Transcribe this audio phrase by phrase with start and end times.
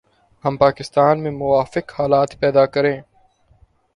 [0.45, 2.97] ہم پاکستان میں موافق حالات پیدا کریں